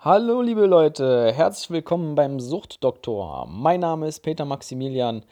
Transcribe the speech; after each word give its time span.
Hallo 0.00 0.42
liebe 0.42 0.66
Leute, 0.66 1.32
herzlich 1.32 1.70
willkommen 1.70 2.14
beim 2.14 2.38
Suchtdoktor. 2.38 3.48
Mein 3.48 3.80
Name 3.80 4.06
ist 4.06 4.20
Peter 4.20 4.44
Maximilian 4.44 5.24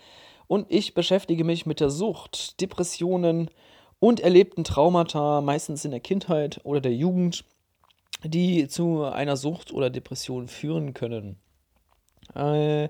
und 0.48 0.66
ich 0.68 0.92
beschäftige 0.92 1.44
mich 1.44 1.66
mit 1.66 1.78
der 1.78 1.88
Sucht, 1.88 2.60
Depressionen 2.60 3.48
und 4.00 4.18
erlebten 4.18 4.64
Traumata, 4.64 5.40
meistens 5.40 5.84
in 5.84 5.92
der 5.92 6.00
Kindheit 6.00 6.60
oder 6.64 6.80
der 6.80 6.94
Jugend, 6.94 7.44
die 8.24 8.66
zu 8.66 9.04
einer 9.04 9.36
Sucht 9.36 9.72
oder 9.72 9.88
Depression 9.88 10.48
führen 10.48 10.94
können. 10.94 11.36
Äh, 12.34 12.88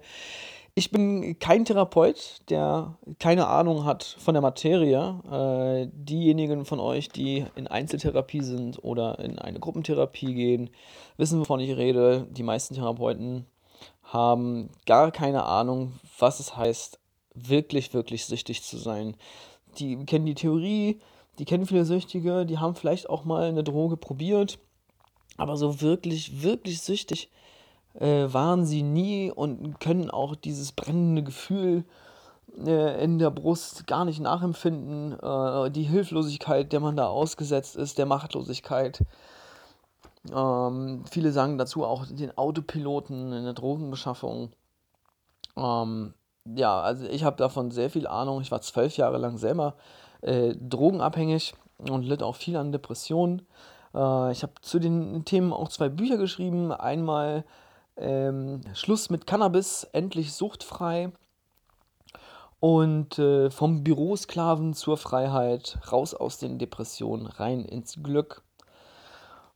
ich 0.79 0.91
bin 0.91 1.39
kein 1.39 1.65
Therapeut, 1.65 2.43
der 2.51 2.99
keine 3.19 3.47
Ahnung 3.47 3.87
hat 3.87 4.05
von 4.05 4.35
der 4.35 4.43
Materie. 4.43 5.21
Äh, 5.25 5.91
diejenigen 5.91 6.67
von 6.67 6.81
euch, 6.81 7.09
die 7.09 7.47
in 7.57 7.67
Einzeltherapie 7.67 8.43
sind 8.43 8.85
oder 8.85 9.19
in 9.19 9.39
eine 9.39 9.59
Gruppentherapie 9.59 10.35
gehen, 10.35 10.69
wissen, 11.17 11.41
wovon 11.41 11.61
ich 11.61 11.75
rede. 11.79 12.27
Die 12.31 12.43
meisten 12.43 12.75
Therapeuten 12.75 13.47
haben 14.03 14.69
gar 14.85 15.13
keine 15.13 15.47
Ahnung, 15.47 15.95
was 16.19 16.41
es 16.41 16.59
heißt, 16.59 17.01
wirklich, 17.35 17.95
wirklich 17.95 18.27
süchtig 18.27 18.63
zu 18.63 18.77
sein. 18.77 19.17
Die 19.79 19.97
kennen 20.05 20.27
die 20.27 20.35
Theorie, 20.35 21.01
die 21.39 21.47
kennen 21.47 21.65
viele 21.65 21.87
Süchtige, 21.87 22.45
die 22.45 22.59
haben 22.59 22.75
vielleicht 22.75 23.09
auch 23.09 23.25
mal 23.25 23.45
eine 23.45 23.65
Droge 23.65 23.97
probiert, 23.97 24.59
aber 25.39 25.57
so 25.57 25.81
wirklich, 25.81 26.43
wirklich 26.43 26.83
süchtig 26.83 27.31
äh, 27.99 28.33
waren 28.33 28.67
sie 28.67 28.83
nie 28.83 29.31
und 29.31 29.81
können 29.81 30.11
auch 30.11 30.37
dieses 30.37 30.73
brennende 30.73 31.23
Gefühl 31.23 31.85
äh, 32.65 33.03
in 33.03 33.19
der 33.19 33.31
Brust 33.31 33.87
gar 33.87 34.05
nicht 34.05 34.21
nachempfinden. 34.21 35.13
Äh, 35.13 35.71
die 35.71 35.85
Hilflosigkeit, 35.85 36.73
der 36.73 36.81
man 36.81 36.97
da 36.97 37.07
ausgesetzt 37.07 37.77
ist, 37.77 37.99
der 37.99 38.07
Machtlosigkeit. 38.07 39.03
Ähm, 40.35 41.05
viele 41.11 41.33
sagen 41.33 41.59
dazu 41.59 41.85
auch 41.85 42.07
den 42.07 42.37
Autopiloten 42.37 43.33
in 43.33 43.45
der 43.45 43.53
Drogenbeschaffung. 43.53 44.51
Ähm, 45.57 46.15
ja, 46.55 46.81
also 46.81 47.07
ich 47.07 47.25
habe 47.25 47.37
davon 47.37 47.71
sehr 47.71 47.91
viel 47.91 48.07
Ahnung. 48.07 48.41
Ich 48.41 48.51
war 48.51 48.61
zwölf 48.61 48.97
Jahre 48.97 49.19
lang 49.19 49.39
selber 49.39 49.75
äh, 50.23 50.55
drogenabhängig 50.57 51.55
und 51.79 52.03
litt 52.03 52.23
auch 52.23 52.37
viel 52.37 52.57
an 52.57 52.73
Depressionen. 52.73 53.43
Äh, 53.95 54.33
ich 54.33 54.43
habe 54.43 54.53
zu 54.61 54.79
den 54.79 55.25
Themen 55.25 55.53
auch 55.53 55.69
zwei 55.69 55.89
Bücher 55.89 56.17
geschrieben. 56.17 56.73
Einmal 56.73 57.45
ähm, 57.97 58.61
Schluss 58.75 59.11
mit 59.11 59.27
Cannabis, 59.27 59.85
endlich 59.93 60.33
suchtfrei. 60.33 61.13
Und 62.59 63.19
äh, 63.19 63.51
vom 63.51 63.85
Bürosklaven 63.85 64.73
zur 64.73 64.97
Freiheit, 64.97 65.79
raus 65.93 66.15
aus 66.15 66.39
den 66.39 66.59
Depressionen, 66.59 67.27
rein 67.27 67.65
ins 67.65 68.03
Glück. 68.03 68.43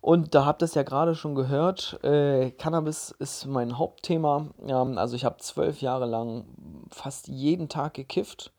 Und 0.00 0.34
da 0.34 0.46
habt 0.46 0.62
ihr 0.62 0.66
es 0.66 0.74
ja 0.74 0.82
gerade 0.82 1.14
schon 1.14 1.34
gehört, 1.34 2.02
äh, 2.04 2.50
Cannabis 2.52 3.10
ist 3.18 3.46
mein 3.46 3.78
Hauptthema. 3.78 4.46
Ähm, 4.66 4.96
also 4.96 5.16
ich 5.16 5.24
habe 5.24 5.38
zwölf 5.38 5.82
Jahre 5.82 6.06
lang 6.06 6.44
fast 6.90 7.28
jeden 7.28 7.68
Tag 7.68 7.94
gekifft. 7.94 8.52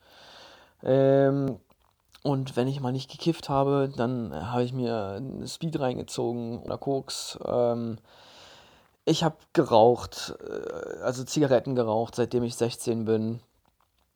Ähm, 0.84 1.60
und 2.24 2.56
wenn 2.56 2.68
ich 2.68 2.80
mal 2.80 2.92
nicht 2.92 3.10
gekifft 3.10 3.50
habe, 3.50 3.92
dann 3.96 4.52
habe 4.52 4.64
ich 4.64 4.74
mir 4.74 5.22
Speed 5.48 5.80
reingezogen 5.80 6.60
oder 6.60 6.78
Koks. 6.78 7.40
Ähm, 7.46 7.98
ich 9.12 9.24
habe 9.24 9.36
geraucht, 9.54 10.36
äh, 10.40 11.02
also 11.02 11.24
Zigaretten 11.24 11.76
geraucht, 11.76 12.16
seitdem 12.16 12.44
ich 12.44 12.56
16 12.56 13.06
bin. 13.06 13.40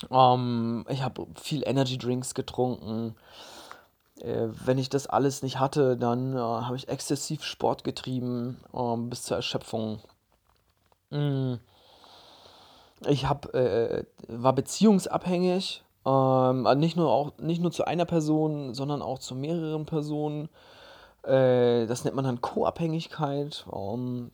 Ähm, 0.09 0.85
ich 0.89 1.03
habe 1.03 1.27
viel 1.35 1.63
Energy 1.65 1.97
Drinks 1.97 2.33
getrunken. 2.33 3.15
Äh, 4.21 4.47
wenn 4.65 4.77
ich 4.77 4.89
das 4.89 5.07
alles 5.07 5.43
nicht 5.43 5.59
hatte, 5.59 5.97
dann 5.97 6.33
äh, 6.33 6.39
habe 6.39 6.75
ich 6.77 6.87
exzessiv 6.87 7.43
Sport 7.43 7.83
getrieben, 7.83 8.59
ähm, 8.73 9.09
bis 9.09 9.23
zur 9.23 9.37
Erschöpfung. 9.37 9.99
Mm. 11.11 11.55
Ich 13.07 13.27
hab, 13.27 13.53
äh, 13.53 14.05
war 14.27 14.53
beziehungsabhängig. 14.53 15.83
Ähm, 16.05 16.65
also 16.65 16.79
nicht, 16.79 16.95
nur 16.95 17.11
auch, 17.11 17.37
nicht 17.37 17.61
nur 17.61 17.71
zu 17.71 17.85
einer 17.85 18.05
Person, 18.05 18.73
sondern 18.73 19.01
auch 19.01 19.19
zu 19.19 19.35
mehreren 19.35 19.85
Personen. 19.85 20.49
Äh, 21.23 21.85
das 21.87 22.03
nennt 22.05 22.15
man 22.15 22.25
dann 22.25 22.41
Co-Abhängigkeit. 22.41 23.65
Ähm, 23.73 24.31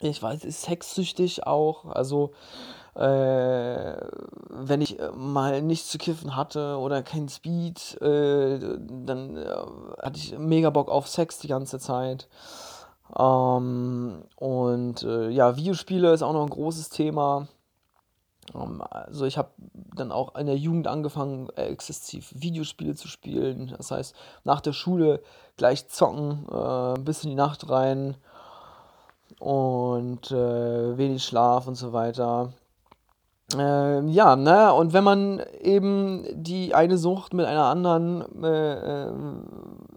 ich 0.00 0.22
weiß, 0.22 0.44
ist 0.44 0.62
sexsüchtig 0.62 1.46
auch. 1.46 1.86
Also, 1.86 2.32
äh, 2.94 3.96
wenn 4.50 4.80
ich 4.80 4.98
äh, 4.98 5.10
mal 5.12 5.62
nichts 5.62 5.88
zu 5.88 5.98
kiffen 5.98 6.36
hatte 6.36 6.78
oder 6.78 7.02
kein 7.02 7.28
Speed, 7.28 8.00
äh, 8.00 8.58
dann 8.58 9.36
äh, 9.36 9.56
hatte 10.02 10.18
ich 10.18 10.38
mega 10.38 10.70
Bock 10.70 10.88
auf 10.90 11.08
Sex 11.08 11.38
die 11.38 11.48
ganze 11.48 11.78
Zeit. 11.78 12.28
Ähm, 13.16 14.22
und 14.36 15.02
äh, 15.02 15.30
ja, 15.30 15.56
Videospiele 15.56 16.12
ist 16.12 16.22
auch 16.22 16.32
noch 16.32 16.42
ein 16.42 16.50
großes 16.50 16.90
Thema. 16.90 17.48
Ähm, 18.54 18.82
also 18.90 19.26
ich 19.26 19.38
habe 19.38 19.50
dann 19.94 20.12
auch 20.12 20.34
in 20.36 20.46
der 20.46 20.56
Jugend 20.56 20.86
angefangen, 20.86 21.48
exzessiv 21.50 22.32
Videospiele 22.34 22.94
zu 22.94 23.08
spielen. 23.08 23.74
Das 23.76 23.90
heißt, 23.90 24.14
nach 24.44 24.60
der 24.60 24.72
Schule 24.72 25.22
gleich 25.56 25.88
zocken, 25.88 26.46
äh, 26.50 27.00
bis 27.00 27.24
in 27.24 27.30
die 27.30 27.36
Nacht 27.36 27.68
rein 27.68 28.16
und 29.40 30.30
äh, 30.30 30.98
wenig 30.98 31.24
Schlaf 31.24 31.66
und 31.66 31.76
so 31.76 31.92
weiter. 31.92 32.52
Äh, 33.56 34.06
ja, 34.10 34.36
ne, 34.36 34.72
und 34.74 34.92
wenn 34.92 35.04
man 35.04 35.42
eben 35.60 36.24
die 36.32 36.74
eine 36.74 36.98
Sucht 36.98 37.32
mit 37.32 37.46
einer 37.46 37.64
anderen, 37.64 38.44
äh, 38.44 39.06
äh 39.06 39.12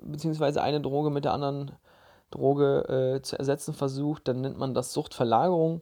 beziehungsweise 0.02 0.62
eine 0.62 0.82
Droge 0.82 1.10
mit 1.10 1.26
der 1.26 1.34
anderen 1.34 1.72
Droge 2.32 3.16
äh, 3.18 3.22
zu 3.22 3.38
ersetzen 3.38 3.74
versucht, 3.74 4.28
dann 4.28 4.42
nennt 4.42 4.58
man 4.58 4.74
das 4.74 4.94
Suchtverlagerung. 4.94 5.82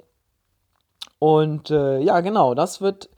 Und 1.20 1.70
äh, 1.70 2.00
ja, 2.00 2.22
genau, 2.22 2.56
das 2.56 2.82
wird 2.82 3.10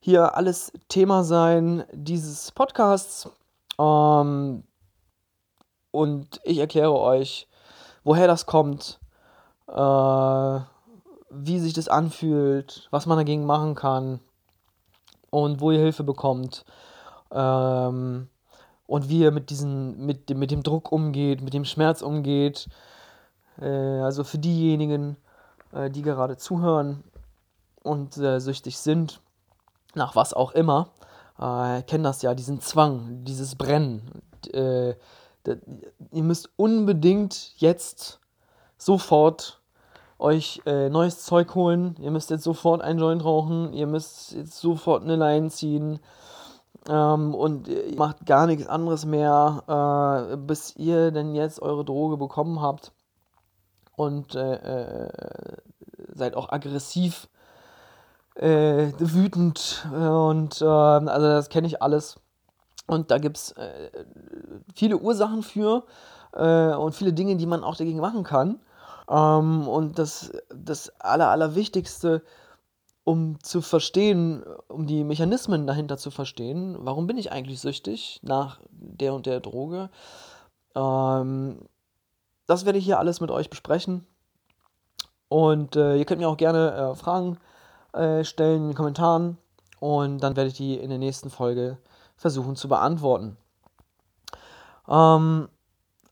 hier 0.00 0.36
alles 0.36 0.72
Thema 0.88 1.24
sein 1.24 1.84
dieses 1.92 2.52
Podcasts. 2.52 3.30
Ähm, 3.78 4.64
und 5.92 6.40
ich 6.44 6.58
erkläre 6.58 6.98
euch, 6.98 7.48
woher 8.02 8.26
das 8.26 8.46
kommt, 8.46 9.00
äh, 9.68 10.60
wie 11.30 11.58
sich 11.58 11.72
das 11.72 11.88
anfühlt, 11.88 12.88
was 12.90 13.06
man 13.06 13.18
dagegen 13.18 13.46
machen 13.46 13.74
kann 13.74 14.20
und 15.30 15.60
wo 15.60 15.70
ihr 15.70 15.80
Hilfe 15.80 16.04
bekommt. 16.04 16.64
Ähm, 17.30 18.28
und 18.86 19.08
wie 19.08 19.20
ihr 19.20 19.30
mit, 19.30 19.50
diesen, 19.50 20.04
mit, 20.04 20.28
dem, 20.28 20.38
mit 20.38 20.50
dem 20.50 20.62
Druck 20.62 20.92
umgeht, 20.92 21.40
mit 21.40 21.54
dem 21.54 21.64
Schmerz 21.64 22.02
umgeht. 22.02 22.68
Äh, 23.60 23.66
also 23.66 24.24
für 24.24 24.38
diejenigen, 24.38 25.16
äh, 25.72 25.90
die 25.90 26.02
gerade 26.02 26.36
zuhören 26.36 27.02
und 27.82 28.16
äh, 28.18 28.40
süchtig 28.40 28.78
sind, 28.78 29.20
nach 29.94 30.14
was 30.16 30.34
auch 30.34 30.52
immer, 30.52 30.90
äh, 31.38 31.82
kennen 31.82 32.04
das 32.04 32.22
ja, 32.22 32.34
diesen 32.34 32.60
Zwang, 32.60 33.24
dieses 33.24 33.56
Brennen. 33.56 34.22
Äh, 34.52 34.94
ihr 36.12 36.22
müsst 36.22 36.50
unbedingt 36.56 37.54
jetzt 37.56 38.20
sofort 38.84 39.60
euch 40.18 40.62
äh, 40.66 40.88
neues 40.88 41.24
Zeug 41.24 41.54
holen. 41.54 41.96
Ihr 42.00 42.10
müsst 42.10 42.30
jetzt 42.30 42.44
sofort 42.44 42.82
einen 42.82 42.98
Joint 42.98 43.24
rauchen. 43.24 43.72
Ihr 43.72 43.86
müsst 43.86 44.32
jetzt 44.32 44.58
sofort 44.58 45.02
eine 45.02 45.16
Line 45.16 45.50
ziehen. 45.50 46.00
Ähm, 46.88 47.34
und 47.34 47.68
ihr 47.68 47.96
macht 47.96 48.26
gar 48.26 48.46
nichts 48.46 48.66
anderes 48.66 49.06
mehr, 49.06 50.28
äh, 50.32 50.36
bis 50.36 50.76
ihr 50.76 51.10
denn 51.10 51.34
jetzt 51.34 51.62
eure 51.62 51.84
Droge 51.84 52.16
bekommen 52.16 52.60
habt. 52.60 52.92
Und 53.96 54.34
äh, 54.34 54.54
äh 54.54 55.08
seid 56.16 56.36
auch 56.36 56.50
aggressiv, 56.50 57.28
äh, 58.36 58.92
wütend. 58.98 59.86
Und 59.92 60.62
ähm, 60.62 61.08
also 61.08 61.26
das 61.26 61.48
kenne 61.48 61.66
ich 61.66 61.82
alles. 61.82 62.20
Und 62.86 63.10
da 63.10 63.18
gibt 63.18 63.36
es 63.36 63.52
äh, 63.52 63.90
viele 64.74 64.98
Ursachen 64.98 65.42
für 65.42 65.84
und 66.36 66.96
viele 66.96 67.12
Dinge, 67.12 67.36
die 67.36 67.46
man 67.46 67.62
auch 67.62 67.76
dagegen 67.76 68.00
machen 68.00 68.24
kann. 68.24 68.58
Ähm, 69.08 69.68
und 69.68 69.98
das, 69.98 70.32
das 70.48 70.88
Aller, 71.00 71.30
Allerwichtigste, 71.30 72.22
um 73.04 73.38
zu 73.42 73.60
verstehen, 73.60 74.42
um 74.68 74.86
die 74.86 75.04
Mechanismen 75.04 75.66
dahinter 75.66 75.98
zu 75.98 76.10
verstehen, 76.10 76.76
warum 76.78 77.06
bin 77.06 77.18
ich 77.18 77.32
eigentlich 77.32 77.60
süchtig 77.60 78.20
nach 78.22 78.60
der 78.70 79.12
und 79.14 79.26
der 79.26 79.40
Droge, 79.40 79.90
ähm, 80.74 81.58
das 82.46 82.64
werde 82.64 82.78
ich 82.78 82.84
hier 82.84 82.98
alles 82.98 83.20
mit 83.20 83.30
euch 83.30 83.50
besprechen. 83.50 84.06
Und 85.28 85.76
äh, 85.76 85.96
ihr 85.96 86.04
könnt 86.04 86.20
mir 86.20 86.28
auch 86.28 86.36
gerne 86.36 86.72
äh, 86.72 86.94
Fragen 86.94 87.38
äh, 87.92 88.24
stellen 88.24 88.62
in 88.62 88.68
den 88.68 88.76
Kommentaren 88.76 89.38
und 89.80 90.20
dann 90.20 90.36
werde 90.36 90.48
ich 90.48 90.56
die 90.56 90.76
in 90.76 90.90
der 90.90 90.98
nächsten 90.98 91.30
Folge 91.30 91.78
versuchen 92.16 92.56
zu 92.56 92.68
beantworten. 92.68 93.36
Ähm, 94.88 95.48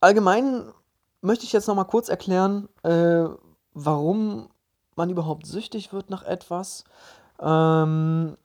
allgemein 0.00 0.64
möchte 1.22 1.44
ich 1.44 1.52
jetzt 1.52 1.68
noch 1.68 1.74
mal 1.74 1.84
kurz 1.84 2.08
erklären, 2.08 2.68
äh, 2.82 3.24
warum 3.72 4.50
man 4.94 5.08
überhaupt 5.08 5.46
süchtig 5.46 5.92
wird 5.92 6.10
nach 6.10 6.22
etwas. 6.22 6.84
Ähm, 7.40 8.36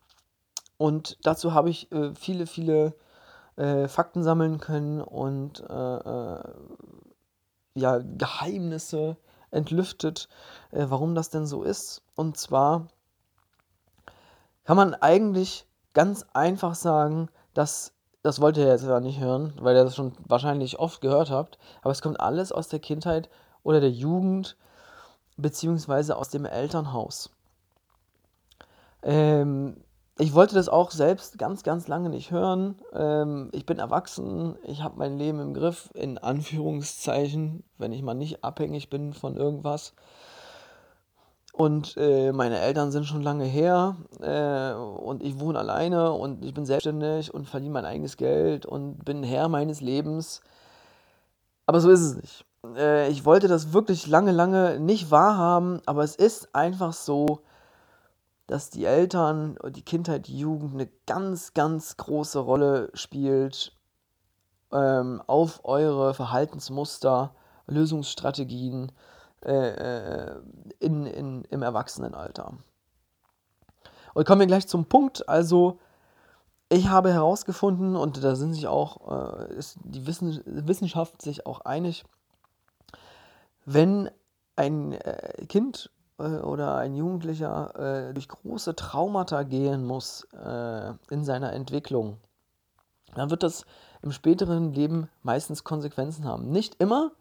und 0.78 1.18
dazu 1.22 1.52
habe 1.52 1.70
ich 1.70 1.92
äh, 1.92 2.14
viele, 2.14 2.46
viele 2.46 2.94
äh, 3.56 3.88
Fakten 3.88 4.22
sammeln 4.22 4.58
können 4.60 5.02
und 5.02 5.60
äh, 5.68 5.96
äh, 5.96 6.40
ja, 7.74 7.98
Geheimnisse 7.98 9.16
entlüftet, 9.50 10.28
äh, 10.70 10.86
warum 10.88 11.14
das 11.14 11.30
denn 11.30 11.46
so 11.46 11.64
ist. 11.64 12.02
Und 12.14 12.38
zwar 12.38 12.88
kann 14.64 14.76
man 14.76 14.94
eigentlich 14.94 15.66
ganz 15.94 16.24
einfach 16.32 16.74
sagen, 16.74 17.28
dass 17.54 17.92
das 18.28 18.42
wollt 18.42 18.58
ihr 18.58 18.66
jetzt 18.66 18.84
ja 18.84 19.00
nicht 19.00 19.20
hören, 19.20 19.54
weil 19.58 19.74
ihr 19.74 19.84
das 19.84 19.96
schon 19.96 20.12
wahrscheinlich 20.26 20.78
oft 20.78 21.00
gehört 21.00 21.30
habt, 21.30 21.58
aber 21.80 21.92
es 21.92 22.02
kommt 22.02 22.20
alles 22.20 22.52
aus 22.52 22.68
der 22.68 22.78
Kindheit 22.78 23.30
oder 23.62 23.80
der 23.80 23.90
Jugend 23.90 24.58
beziehungsweise 25.38 26.14
aus 26.14 26.28
dem 26.28 26.44
Elternhaus. 26.44 27.30
Ähm, 29.02 29.78
ich 30.18 30.34
wollte 30.34 30.56
das 30.56 30.68
auch 30.68 30.90
selbst 30.90 31.38
ganz, 31.38 31.62
ganz 31.62 31.88
lange 31.88 32.10
nicht 32.10 32.30
hören. 32.30 32.74
Ähm, 32.92 33.48
ich 33.52 33.64
bin 33.64 33.78
erwachsen, 33.78 34.56
ich 34.62 34.82
habe 34.82 34.98
mein 34.98 35.16
Leben 35.16 35.40
im 35.40 35.54
Griff, 35.54 35.88
in 35.94 36.18
Anführungszeichen, 36.18 37.64
wenn 37.78 37.92
ich 37.92 38.02
mal 38.02 38.12
nicht 38.12 38.44
abhängig 38.44 38.90
bin 38.90 39.14
von 39.14 39.38
irgendwas. 39.38 39.94
Und 41.58 41.96
äh, 41.96 42.30
meine 42.30 42.60
Eltern 42.60 42.92
sind 42.92 43.04
schon 43.04 43.20
lange 43.20 43.44
her 43.44 43.96
äh, 44.20 44.74
und 44.78 45.24
ich 45.24 45.40
wohne 45.40 45.58
alleine 45.58 46.12
und 46.12 46.44
ich 46.44 46.54
bin 46.54 46.64
selbstständig 46.64 47.34
und 47.34 47.48
verdiene 47.48 47.72
mein 47.72 47.84
eigenes 47.84 48.16
Geld 48.16 48.64
und 48.64 49.04
bin 49.04 49.24
Herr 49.24 49.48
meines 49.48 49.80
Lebens. 49.80 50.40
Aber 51.66 51.80
so 51.80 51.90
ist 51.90 52.02
es 52.02 52.14
nicht. 52.14 52.44
Äh, 52.76 53.08
ich 53.10 53.24
wollte 53.24 53.48
das 53.48 53.72
wirklich 53.72 54.06
lange, 54.06 54.30
lange 54.30 54.78
nicht 54.78 55.10
wahrhaben, 55.10 55.80
aber 55.84 56.04
es 56.04 56.14
ist 56.14 56.54
einfach 56.54 56.92
so, 56.92 57.40
dass 58.46 58.70
die 58.70 58.84
Eltern, 58.84 59.58
die 59.70 59.82
Kindheit, 59.82 60.28
die 60.28 60.38
Jugend 60.38 60.74
eine 60.74 60.88
ganz, 61.06 61.54
ganz 61.54 61.96
große 61.96 62.38
Rolle 62.38 62.88
spielt 62.94 63.72
ähm, 64.70 65.20
auf 65.26 65.64
eure 65.64 66.14
Verhaltensmuster, 66.14 67.34
Lösungsstrategien 67.66 68.92
äh, 69.44 69.52
äh, 69.52 70.34
in, 70.80 71.06
in, 71.06 71.44
im 71.44 71.62
Erwachsenenalter. 71.62 72.54
Und 74.14 74.26
kommen 74.26 74.40
wir 74.40 74.46
gleich 74.46 74.66
zum 74.66 74.86
Punkt. 74.86 75.28
Also, 75.28 75.78
ich 76.68 76.88
habe 76.88 77.12
herausgefunden, 77.12 77.96
und 77.96 78.22
da 78.22 78.34
sind 78.34 78.54
sich 78.54 78.66
auch, 78.66 79.46
äh, 79.48 79.54
ist 79.54 79.78
die 79.84 80.06
Wissen, 80.06 80.42
Wissenschaft 80.44 81.22
sich 81.22 81.46
auch 81.46 81.60
einig, 81.60 82.04
wenn 83.64 84.10
ein 84.56 84.92
äh, 84.92 85.46
Kind 85.46 85.90
äh, 86.18 86.38
oder 86.38 86.76
ein 86.76 86.96
Jugendlicher 86.96 88.08
äh, 88.08 88.14
durch 88.14 88.28
große 88.28 88.74
Traumata 88.74 89.44
gehen 89.44 89.84
muss 89.84 90.26
in 91.10 91.24
seiner 91.24 91.52
Entwicklung, 91.52 92.18
dann 93.14 93.30
wird 93.30 93.42
das 93.42 93.64
im 94.02 94.12
späteren 94.12 94.72
Leben 94.72 95.08
meistens 95.22 95.64
Konsequenzen 95.64 96.24
haben. 96.24 96.50
Nicht 96.50 96.76
immer, 96.80 97.12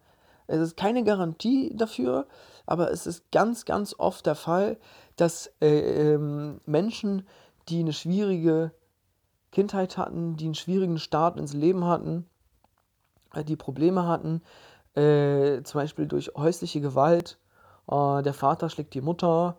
es 0.47 0.59
ist 0.59 0.77
keine 0.77 1.03
Garantie 1.03 1.73
dafür, 1.75 2.27
aber 2.65 2.91
es 2.91 3.07
ist 3.07 3.31
ganz, 3.31 3.65
ganz 3.65 3.95
oft 3.97 4.25
der 4.25 4.35
Fall, 4.35 4.77
dass 5.15 5.51
äh, 5.61 6.13
ähm, 6.13 6.61
Menschen, 6.65 7.27
die 7.69 7.79
eine 7.79 7.93
schwierige 7.93 8.71
Kindheit 9.51 9.97
hatten, 9.97 10.37
die 10.37 10.45
einen 10.45 10.55
schwierigen 10.55 10.99
Start 10.99 11.37
ins 11.37 11.53
Leben 11.53 11.85
hatten, 11.85 12.25
äh, 13.33 13.43
die 13.43 13.55
Probleme 13.55 14.07
hatten, 14.07 14.41
äh, 14.95 15.63
zum 15.63 15.81
Beispiel 15.81 16.07
durch 16.07 16.31
häusliche 16.35 16.81
Gewalt 16.81 17.37
äh, 17.89 18.21
der 18.21 18.33
Vater 18.33 18.69
schlägt 18.69 18.93
die 18.93 19.01
Mutter 19.01 19.57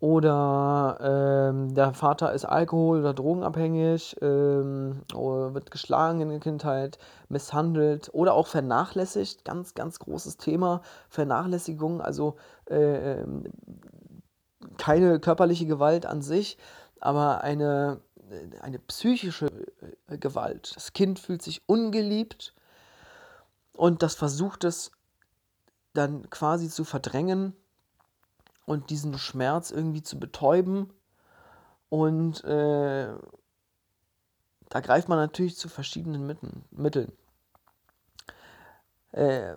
oder 0.00 1.50
ähm, 1.52 1.74
der 1.74 1.92
Vater 1.92 2.32
ist 2.32 2.46
alkohol- 2.46 3.00
oder 3.00 3.12
drogenabhängig, 3.12 4.16
ähm, 4.22 5.02
wird 5.12 5.70
geschlagen 5.70 6.22
in 6.22 6.30
der 6.30 6.40
Kindheit, 6.40 6.98
misshandelt 7.28 8.08
oder 8.14 8.32
auch 8.32 8.46
vernachlässigt. 8.46 9.44
Ganz, 9.44 9.74
ganz 9.74 9.98
großes 9.98 10.38
Thema. 10.38 10.80
Vernachlässigung, 11.10 12.00
also 12.00 12.36
äh, 12.64 13.24
keine 14.78 15.20
körperliche 15.20 15.66
Gewalt 15.66 16.06
an 16.06 16.22
sich, 16.22 16.56
aber 16.98 17.42
eine, 17.42 18.00
eine 18.62 18.78
psychische 18.78 19.48
äh, 20.08 20.16
Gewalt. 20.16 20.72
Das 20.76 20.94
Kind 20.94 21.18
fühlt 21.18 21.42
sich 21.42 21.60
ungeliebt 21.66 22.54
und 23.74 24.02
das 24.02 24.14
versucht 24.14 24.64
es 24.64 24.92
dann 25.92 26.30
quasi 26.30 26.70
zu 26.70 26.84
verdrängen 26.84 27.54
und 28.70 28.90
diesen 28.90 29.18
Schmerz 29.18 29.72
irgendwie 29.72 30.04
zu 30.04 30.20
betäuben. 30.20 30.92
Und 31.88 32.44
äh, 32.44 33.08
da 34.68 34.80
greift 34.80 35.08
man 35.08 35.18
natürlich 35.18 35.56
zu 35.56 35.68
verschiedenen 35.68 36.24
Mitten, 36.24 36.64
Mitteln. 36.70 37.10
Äh, 39.10 39.54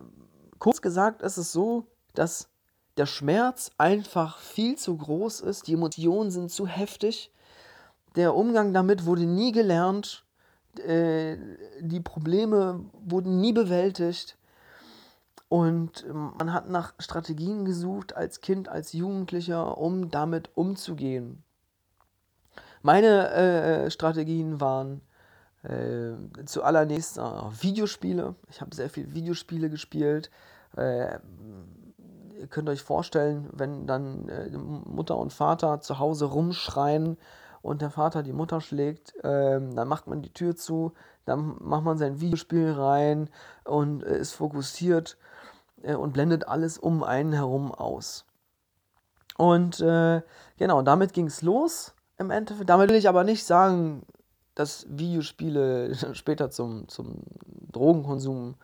kurz 0.57 0.81
gesagt 0.81 1.21
ist 1.21 1.37
es 1.37 1.51
so, 1.51 1.85
dass 2.15 2.49
der 2.97 3.05
Schmerz 3.05 3.69
einfach 3.77 4.39
viel 4.39 4.79
zu 4.79 4.97
groß 4.97 5.41
ist, 5.41 5.67
die 5.67 5.73
Emotionen 5.73 6.31
sind 6.31 6.49
zu 6.51 6.65
heftig, 6.65 7.31
der 8.15 8.33
Umgang 8.33 8.73
damit 8.73 9.05
wurde 9.05 9.27
nie 9.27 9.51
gelernt, 9.51 10.25
äh, 10.87 11.37
die 11.81 11.99
Probleme 11.99 12.83
wurden 12.93 13.39
nie 13.39 13.53
bewältigt 13.53 14.39
und 15.53 16.03
ähm, 16.09 16.33
man 16.39 16.51
hat 16.51 16.67
nach 16.67 16.95
Strategien 16.97 17.63
gesucht 17.63 18.15
als 18.15 18.41
Kind, 18.41 18.69
als 18.69 18.91
Jugendlicher, 18.93 19.77
um 19.77 20.09
damit 20.09 20.49
umzugehen. 20.55 21.43
Meine 22.81 23.29
äh, 23.29 23.91
Strategien 23.91 24.59
waren 24.59 25.01
äh, 25.61 26.13
zuallererst 26.45 27.19
äh, 27.19 27.21
Videospiele. 27.21 28.33
Ich 28.49 28.61
habe 28.61 28.75
sehr 28.75 28.89
viel 28.89 29.13
Videospiele 29.13 29.69
gespielt. 29.69 30.31
Äh, 30.75 31.19
ihr 32.39 32.47
könnt 32.49 32.67
euch 32.67 32.81
vorstellen, 32.81 33.47
wenn 33.51 33.85
dann 33.85 34.29
äh, 34.29 34.49
Mutter 34.57 35.17
und 35.17 35.33
Vater 35.33 35.81
zu 35.81 35.99
Hause 35.99 36.25
rumschreien 36.25 37.15
und 37.61 37.83
der 37.83 37.91
Vater 37.91 38.23
die 38.23 38.33
Mutter 38.33 38.59
schlägt, 38.59 39.13
ähm, 39.23 39.75
dann 39.75 39.87
macht 39.87 40.07
man 40.07 40.23
die 40.23 40.33
Tür 40.33 40.55
zu, 40.55 40.93
dann 41.25 41.57
macht 41.59 41.83
man 41.83 41.99
sein 41.99 42.19
Videospiel 42.19 42.71
rein 42.71 43.29
und 43.65 44.03
äh, 44.03 44.17
ist 44.17 44.31
fokussiert 44.31 45.15
äh, 45.83 45.95
und 45.95 46.13
blendet 46.13 46.47
alles 46.47 46.77
um 46.77 47.03
einen 47.03 47.33
herum 47.33 47.71
aus. 47.71 48.25
Und 49.37 49.79
äh, 49.79 50.21
genau, 50.57 50.81
damit 50.81 51.13
ging 51.13 51.27
es 51.27 51.41
los 51.41 51.93
im 52.17 52.31
Endeffekt. 52.31 52.69
Damit 52.69 52.89
will 52.89 52.97
ich 52.97 53.09
aber 53.09 53.23
nicht 53.23 53.45
sagen, 53.45 54.05
dass 54.55 54.85
Videospiele 54.89 55.95
später 56.13 56.49
zum, 56.49 56.87
zum 56.87 57.23
Drogenkonsum 57.71 58.55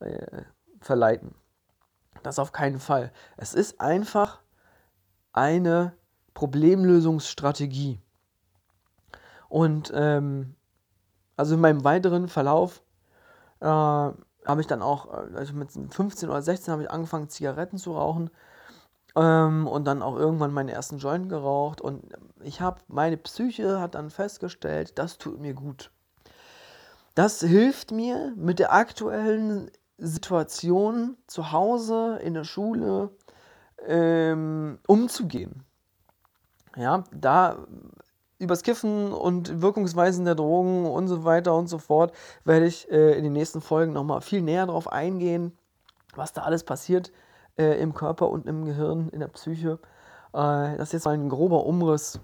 äh, 0.00 0.42
verleiten. 0.80 1.34
Das 2.22 2.38
auf 2.38 2.52
keinen 2.52 2.78
Fall. 2.78 3.12
Es 3.36 3.54
ist 3.54 3.80
einfach 3.80 4.40
eine 5.32 5.94
Problemlösungsstrategie. 6.34 7.98
Und 9.48 9.92
ähm, 9.94 10.54
also 11.36 11.54
in 11.54 11.60
meinem 11.60 11.84
weiteren 11.84 12.28
Verlauf 12.28 12.82
äh, 13.60 14.10
habe 14.46 14.60
ich 14.60 14.66
dann 14.66 14.82
auch, 14.82 15.12
äh, 15.12 15.36
also 15.36 15.54
mit 15.54 15.70
15 15.70 16.28
oder 16.28 16.42
16 16.42 16.72
habe 16.72 16.82
ich 16.82 16.90
angefangen, 16.90 17.28
Zigaretten 17.28 17.78
zu 17.78 17.92
rauchen. 17.92 18.30
Ähm, 19.14 19.66
und 19.66 19.84
dann 19.84 20.02
auch 20.02 20.16
irgendwann 20.16 20.52
meinen 20.52 20.70
ersten 20.70 20.98
Joint 20.98 21.28
geraucht. 21.28 21.80
Und 21.80 22.02
ich 22.42 22.60
habe, 22.60 22.80
meine 22.88 23.16
Psyche 23.16 23.80
hat 23.80 23.94
dann 23.94 24.10
festgestellt, 24.10 24.98
das 24.98 25.18
tut 25.18 25.40
mir 25.40 25.54
gut. 25.54 25.90
Das 27.14 27.40
hilft 27.40 27.90
mir 27.90 28.32
mit 28.36 28.58
der 28.58 28.72
aktuellen 28.72 29.70
Situation 29.98 31.18
zu 31.26 31.52
Hause, 31.52 32.18
in 32.22 32.32
der 32.34 32.44
Schule, 32.44 33.10
ähm, 33.86 34.78
umzugehen. 34.86 35.62
Ja, 36.76 37.04
da 37.12 37.58
übers 38.42 38.62
Kiffen 38.62 39.12
und 39.12 39.62
Wirkungsweisen 39.62 40.24
der 40.24 40.34
Drogen 40.34 40.86
und 40.86 41.08
so 41.08 41.24
weiter 41.24 41.54
und 41.54 41.68
so 41.68 41.78
fort 41.78 42.12
werde 42.44 42.66
ich 42.66 42.90
äh, 42.90 43.16
in 43.16 43.24
den 43.24 43.32
nächsten 43.32 43.60
Folgen 43.60 43.92
nochmal 43.92 44.20
viel 44.20 44.42
näher 44.42 44.66
darauf 44.66 44.90
eingehen, 44.90 45.56
was 46.14 46.32
da 46.32 46.42
alles 46.42 46.64
passiert 46.64 47.12
äh, 47.56 47.80
im 47.80 47.94
Körper 47.94 48.28
und 48.28 48.46
im 48.46 48.64
Gehirn, 48.64 49.08
in 49.10 49.20
der 49.20 49.28
Psyche. 49.28 49.78
Äh, 50.32 50.76
das 50.76 50.88
ist 50.88 50.92
jetzt 50.92 51.04
mal 51.04 51.14
ein 51.14 51.28
grober 51.28 51.64
Umriss, 51.64 52.20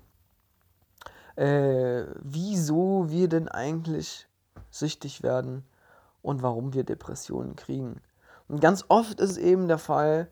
äh, 1.36 2.04
wieso 2.20 3.06
wir 3.08 3.28
denn 3.28 3.48
eigentlich 3.48 4.26
süchtig 4.70 5.22
werden 5.22 5.64
und 6.20 6.42
warum 6.42 6.74
wir 6.74 6.84
Depressionen 6.84 7.56
kriegen. 7.56 8.00
Und 8.48 8.60
ganz 8.60 8.84
oft 8.88 9.20
ist 9.20 9.36
eben 9.36 9.68
der 9.68 9.78
Fall, 9.78 10.28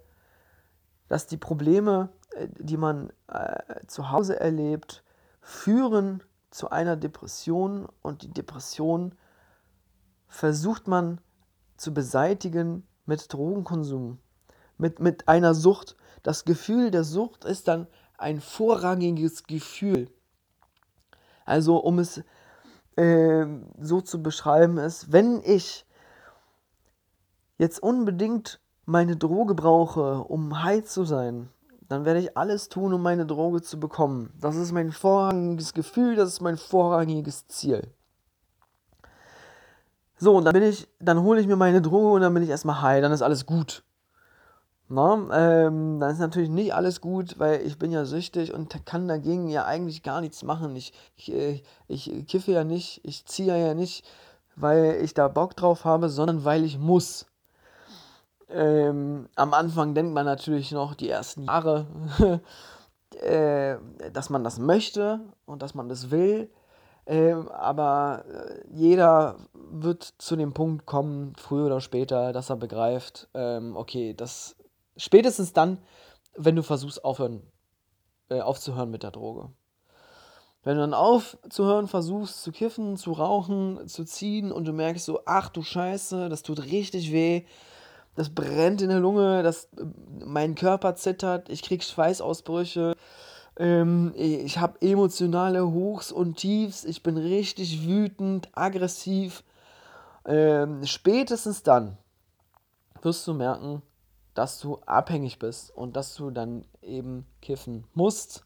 dass 1.08 1.26
die 1.26 1.36
Probleme, 1.36 2.08
äh, 2.34 2.48
die 2.58 2.76
man 2.76 3.12
äh, 3.28 3.86
zu 3.86 4.10
Hause 4.10 4.40
erlebt, 4.40 5.04
führen 5.46 6.24
zu 6.50 6.70
einer 6.70 6.96
Depression 6.96 7.86
und 8.02 8.22
die 8.22 8.32
Depression 8.32 9.14
versucht 10.26 10.88
man 10.88 11.20
zu 11.76 11.94
beseitigen 11.94 12.84
mit 13.04 13.32
Drogenkonsum, 13.32 14.18
mit, 14.76 14.98
mit 14.98 15.28
einer 15.28 15.54
Sucht. 15.54 15.94
Das 16.24 16.44
Gefühl 16.44 16.90
der 16.90 17.04
Sucht 17.04 17.44
ist 17.44 17.68
dann 17.68 17.86
ein 18.18 18.40
vorrangiges 18.40 19.44
Gefühl. 19.44 20.10
Also 21.44 21.76
um 21.76 22.00
es 22.00 22.24
äh, 22.96 23.46
so 23.80 24.00
zu 24.00 24.24
beschreiben 24.24 24.78
ist, 24.78 25.12
wenn 25.12 25.40
ich 25.44 25.86
jetzt 27.56 27.80
unbedingt 27.80 28.60
meine 28.84 29.16
Droge 29.16 29.54
brauche, 29.54 30.24
um 30.24 30.64
high 30.64 30.82
zu 30.84 31.04
sein, 31.04 31.50
dann 31.88 32.04
werde 32.04 32.20
ich 32.20 32.36
alles 32.36 32.68
tun, 32.68 32.92
um 32.92 33.02
meine 33.02 33.26
Droge 33.26 33.62
zu 33.62 33.78
bekommen. 33.78 34.32
Das 34.40 34.56
ist 34.56 34.72
mein 34.72 34.92
vorrangiges 34.92 35.72
Gefühl, 35.72 36.16
das 36.16 36.30
ist 36.30 36.40
mein 36.40 36.56
vorrangiges 36.56 37.46
Ziel. 37.48 37.92
So, 40.18 40.34
und 40.34 40.44
dann 40.44 40.54
bin 40.54 40.62
ich, 40.62 40.88
dann 40.98 41.22
hole 41.22 41.40
ich 41.40 41.46
mir 41.46 41.56
meine 41.56 41.82
Droge 41.82 42.14
und 42.14 42.22
dann 42.22 42.32
bin 42.32 42.42
ich 42.42 42.48
erstmal 42.48 42.80
high, 42.80 43.02
dann 43.02 43.12
ist 43.12 43.22
alles 43.22 43.44
gut. 43.44 43.84
Na, 44.88 45.14
ähm, 45.32 45.98
dann 45.98 46.12
ist 46.12 46.20
natürlich 46.20 46.48
nicht 46.48 46.72
alles 46.72 47.00
gut, 47.00 47.38
weil 47.38 47.60
ich 47.62 47.76
bin 47.76 47.90
ja 47.90 48.04
süchtig 48.04 48.54
und 48.54 48.86
kann 48.86 49.08
dagegen 49.08 49.48
ja 49.48 49.64
eigentlich 49.64 50.04
gar 50.04 50.20
nichts 50.20 50.44
machen. 50.44 50.76
Ich, 50.76 50.92
ich, 51.16 51.32
äh, 51.32 51.62
ich 51.88 52.26
kiffe 52.28 52.52
ja 52.52 52.62
nicht, 52.62 53.00
ich 53.04 53.26
ziehe 53.26 53.58
ja 53.58 53.74
nicht, 53.74 54.06
weil 54.54 55.00
ich 55.02 55.12
da 55.12 55.26
Bock 55.26 55.56
drauf 55.56 55.84
habe, 55.84 56.08
sondern 56.08 56.44
weil 56.44 56.64
ich 56.64 56.78
muss. 56.78 57.26
Ähm, 58.48 59.28
am 59.34 59.54
Anfang 59.54 59.94
denkt 59.94 60.12
man 60.12 60.24
natürlich 60.24 60.70
noch 60.72 60.94
die 60.94 61.10
ersten 61.10 61.44
Jahre, 61.44 61.86
äh, 63.20 63.76
dass 64.12 64.30
man 64.30 64.44
das 64.44 64.58
möchte 64.58 65.20
und 65.46 65.62
dass 65.62 65.74
man 65.74 65.88
das 65.88 66.10
will. 66.10 66.50
Ähm, 67.06 67.48
aber 67.48 68.24
äh, 68.28 68.64
jeder 68.68 69.36
wird 69.54 70.14
zu 70.18 70.36
dem 70.36 70.52
Punkt 70.52 70.86
kommen, 70.86 71.34
früher 71.36 71.66
oder 71.66 71.80
später, 71.80 72.32
dass 72.32 72.50
er 72.50 72.56
begreift, 72.56 73.28
ähm, 73.34 73.76
okay, 73.76 74.12
das 74.14 74.56
spätestens 74.96 75.52
dann, 75.52 75.78
wenn 76.36 76.56
du 76.56 76.62
versuchst 76.62 77.04
aufhören, 77.04 77.42
äh, 78.28 78.40
aufzuhören 78.40 78.90
mit 78.90 79.04
der 79.04 79.12
Droge. 79.12 79.50
Wenn 80.64 80.74
du 80.74 80.80
dann 80.80 80.94
aufzuhören 80.94 81.86
versuchst, 81.86 82.42
zu 82.42 82.50
kiffen, 82.50 82.96
zu 82.96 83.12
rauchen, 83.12 83.86
zu 83.86 84.04
ziehen 84.04 84.50
und 84.50 84.64
du 84.64 84.72
merkst 84.72 85.04
so, 85.04 85.20
ach 85.24 85.48
du 85.48 85.62
Scheiße, 85.62 86.28
das 86.28 86.42
tut 86.42 86.64
richtig 86.64 87.12
weh, 87.12 87.44
das 88.16 88.30
brennt 88.30 88.82
in 88.82 88.88
der 88.88 89.00
Lunge, 89.00 89.42
das, 89.42 89.68
mein 90.24 90.54
Körper 90.54 90.96
zittert, 90.96 91.48
ich 91.48 91.62
krieg 91.62 91.84
Schweißausbrüche, 91.84 92.94
ähm, 93.58 94.12
ich 94.16 94.58
habe 94.58 94.80
emotionale 94.80 95.70
Hochs 95.70 96.12
und 96.12 96.36
Tiefs, 96.36 96.84
ich 96.84 97.02
bin 97.02 97.16
richtig 97.16 97.86
wütend, 97.86 98.48
aggressiv. 98.52 99.44
Ähm, 100.26 100.84
spätestens 100.84 101.62
dann 101.62 101.96
wirst 103.02 103.26
du 103.26 103.34
merken, 103.34 103.82
dass 104.34 104.58
du 104.58 104.78
abhängig 104.86 105.38
bist 105.38 105.74
und 105.74 105.96
dass 105.96 106.14
du 106.14 106.30
dann 106.30 106.64
eben 106.82 107.26
kiffen 107.40 107.84
musst 107.94 108.44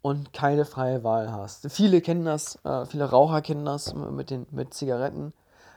und 0.00 0.32
keine 0.32 0.64
freie 0.64 1.04
Wahl 1.04 1.32
hast. 1.32 1.70
Viele 1.70 2.00
kennen 2.00 2.24
das, 2.24 2.58
äh, 2.64 2.86
viele 2.86 3.04
Raucher 3.04 3.42
kennen 3.42 3.64
das 3.64 3.94
mit, 3.94 4.30
den, 4.30 4.46
mit 4.50 4.74
Zigaretten. 4.74 5.32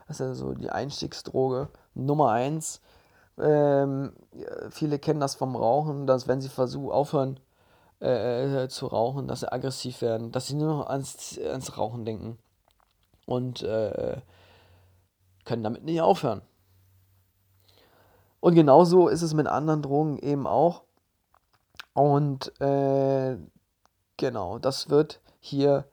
Das 0.08 0.20
ist 0.20 0.28
also 0.28 0.54
die 0.54 0.70
Einstiegsdroge 0.70 1.70
Nummer 1.94 2.32
eins. 2.32 2.82
Ähm, 3.38 4.14
viele 4.70 5.00
kennen 5.00 5.20
das 5.20 5.36
vom 5.36 5.56
Rauchen, 5.56 6.08
dass 6.08 6.28
wenn 6.28 6.42
sie 6.42 6.50
versuchen 6.50 6.92
aufhören 6.92 7.40
äh, 8.02 8.64
äh, 8.64 8.70
zu 8.70 8.88
rauchen, 8.88 9.28
dass 9.28 9.42
sie 9.42 9.52
aggressiv 9.52 10.02
werden, 10.02 10.32
dass 10.32 10.48
sie 10.48 10.56
nur 10.56 10.68
noch 10.68 10.88
ans, 10.88 11.40
ans 11.40 11.78
Rauchen 11.78 12.06
denken 12.06 12.38
und 13.26 13.64
äh, 13.64 14.22
können 15.46 15.64
damit 15.64 15.84
nicht 15.84 16.02
aufhören. 16.02 16.42
Und 18.40 18.56
genauso 18.56 19.08
ist 19.08 19.22
es 19.22 19.34
mit 19.34 19.48
anderen 19.48 19.82
Drogen 19.82 20.18
eben 20.20 20.46
auch. 20.46 20.84
Und 21.94 22.60
äh, 22.62 23.38
genau, 24.18 24.60
das 24.60 24.90
wird 24.90 25.22
hier 25.40 25.86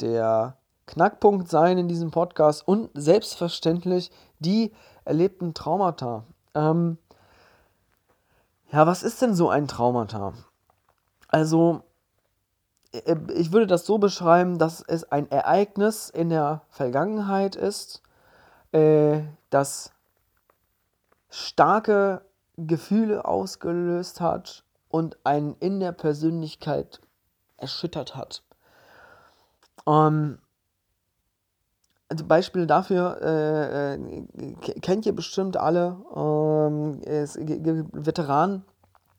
der 0.00 0.56
Knackpunkt 0.86 1.48
sein 1.48 1.78
in 1.78 1.88
diesem 1.88 2.10
Podcast 2.10 2.66
und 2.66 2.90
selbstverständlich 2.94 4.10
die 4.38 4.72
erlebten 5.04 5.54
Traumata. 5.54 6.24
Ähm, 6.54 6.98
ja, 8.72 8.86
was 8.86 9.02
ist 9.02 9.20
denn 9.22 9.34
so 9.34 9.48
ein 9.50 9.68
Traumata? 9.68 10.32
Also, 11.28 11.82
äh, 12.92 13.16
ich 13.34 13.52
würde 13.52 13.66
das 13.66 13.86
so 13.86 13.98
beschreiben, 13.98 14.58
dass 14.58 14.82
es 14.82 15.10
ein 15.10 15.30
Ereignis 15.30 16.10
in 16.10 16.28
der 16.30 16.62
Vergangenheit 16.68 17.56
ist, 17.56 18.02
äh, 18.72 19.22
das 19.50 19.92
starke 21.28 22.22
Gefühle 22.56 23.24
ausgelöst 23.24 24.20
hat 24.20 24.64
und 24.88 25.18
einen 25.24 25.54
in 25.60 25.80
der 25.80 25.92
Persönlichkeit 25.92 27.00
erschüttert 27.56 28.16
hat. 28.16 28.42
Ähm, 29.86 30.38
also 32.10 32.24
Beispiele 32.24 32.66
dafür 32.66 33.18
äh, 33.22 33.94
äh, 33.94 34.54
kennt 34.82 35.06
ihr 35.06 35.14
bestimmt 35.14 35.56
alle. 35.56 35.96
Ähm, 36.14 37.00
es 37.04 37.34
gibt 37.34 37.66
Veteranen, 37.92 38.64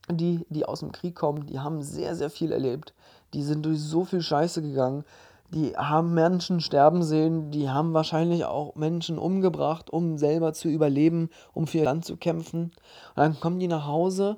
die, 0.10 0.46
die 0.50 0.66
aus 0.66 0.82
dem 0.82 0.92
Krieg 0.92 1.16
kommen, 1.16 1.48
die 1.48 1.60
haben 1.60 1.82
sehr, 1.82 2.16
sehr 2.16 2.30
viel 2.30 2.52
erlebt. 2.52 2.94
Die 3.34 3.44
sind 3.44 3.66
durch 3.66 3.80
so 3.80 4.04
viel 4.04 4.22
Scheiße 4.22 4.62
gegangen. 4.62 5.06
Die 5.54 5.76
haben 5.76 6.14
Menschen 6.14 6.62
sterben 6.62 7.04
sehen, 7.04 7.52
die 7.52 7.70
haben 7.70 7.94
wahrscheinlich 7.94 8.46
auch 8.46 8.76
Menschen 8.76 9.18
umgebracht, 9.18 9.90
um 9.90 10.18
selber 10.18 10.54
zu 10.54 10.70
überleben, 10.70 11.30
um 11.54 11.68
für 11.68 11.80
ihr 11.80 11.86
Land 11.86 12.06
zu 12.06 12.16
kämpfen. 12.16 12.64
Und 12.64 13.18
dann 13.18 13.40
kommen 13.40 13.60
die 13.60 13.68
nach 13.68 13.86
Hause 13.86 14.38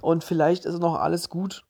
und 0.00 0.22
vielleicht 0.22 0.66
ist 0.66 0.78
noch 0.78 0.94
alles 0.94 1.28
gut 1.28 1.64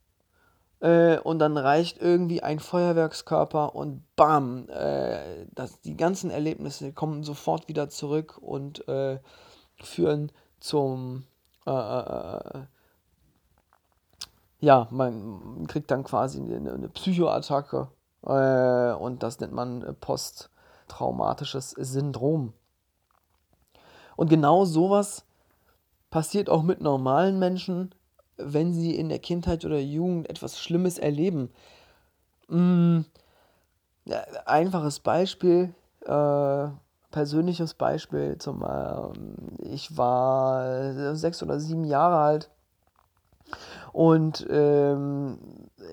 äh, 0.80 1.18
und 1.18 1.38
dann 1.38 1.56
reicht 1.56 2.00
irgendwie 2.00 2.42
ein 2.42 2.60
Feuerwerkskörper 2.60 3.74
und 3.74 4.04
bam, 4.16 4.68
äh, 4.68 5.46
das, 5.54 5.80
die 5.80 5.96
ganzen 5.96 6.30
Erlebnisse 6.30 6.92
kommen 6.92 7.24
sofort 7.24 7.68
wieder 7.68 7.88
zurück 7.88 8.38
und 8.38 8.86
äh, 8.88 9.18
führen 9.80 10.30
zum, 10.60 11.24
äh, 11.66 11.70
äh, 11.70 12.62
ja, 14.60 14.88
man 14.90 15.66
kriegt 15.66 15.90
dann 15.90 16.04
quasi 16.04 16.40
eine, 16.40 16.72
eine 16.72 16.88
Psychoattacke 16.88 17.88
und 18.20 19.22
das 19.22 19.38
nennt 19.38 19.52
man 19.52 19.96
posttraumatisches 20.00 21.70
Syndrom. 21.70 22.52
Und 24.16 24.28
genau 24.28 24.64
sowas 24.64 25.24
passiert 26.10 26.50
auch 26.50 26.64
mit 26.64 26.80
normalen 26.80 27.38
Menschen, 27.38 27.94
wenn 28.38 28.72
sie 28.72 28.94
in 28.96 29.08
der 29.08 29.18
Kindheit 29.18 29.64
oder 29.64 29.78
Jugend 29.78 30.30
etwas 30.30 30.58
Schlimmes 30.58 30.98
erleben. 30.98 31.50
Mm, 32.48 33.00
einfaches 34.46 35.00
Beispiel, 35.00 35.74
äh, 36.06 36.68
persönliches 37.10 37.74
Beispiel. 37.74 38.38
Zum, 38.38 38.62
äh, 38.62 39.66
ich 39.66 39.96
war 39.96 41.14
sechs 41.14 41.42
oder 41.42 41.60
sieben 41.60 41.84
Jahre 41.84 42.18
alt 42.18 42.50
und 43.92 44.46
ähm, 44.50 45.38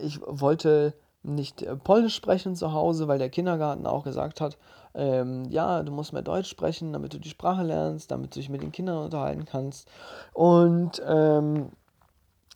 ich 0.02 0.20
wollte 0.26 0.94
nicht 1.24 1.66
Polnisch 1.84 2.16
sprechen 2.16 2.56
zu 2.56 2.72
Hause, 2.74 3.08
weil 3.08 3.18
der 3.18 3.30
Kindergarten 3.30 3.88
auch 3.88 4.04
gesagt 4.04 4.42
hat, 4.42 4.58
ähm, 4.94 5.46
ja, 5.50 5.82
du 5.84 5.92
musst 5.92 6.14
mehr 6.14 6.22
Deutsch 6.22 6.50
sprechen, 6.50 6.94
damit 6.94 7.14
du 7.14 7.20
die 7.20 7.30
Sprache 7.30 7.64
lernst, 7.64 8.12
damit 8.12 8.36
du 8.36 8.40
dich 8.40 8.50
mit 8.50 8.62
den 8.62 8.72
Kindern 8.72 9.04
unterhalten 9.04 9.46
kannst. 9.46 9.88
Und 10.34 11.02
ähm, 11.06 11.72